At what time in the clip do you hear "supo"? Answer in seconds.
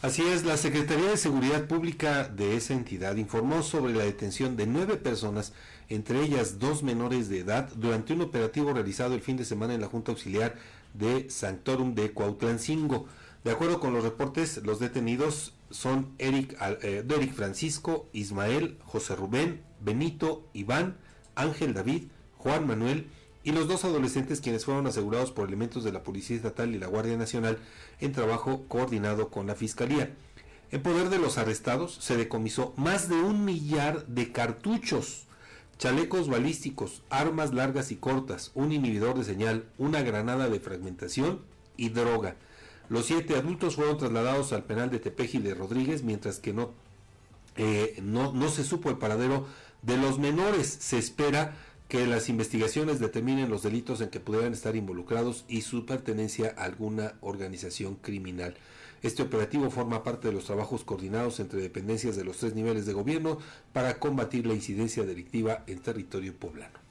48.62-48.90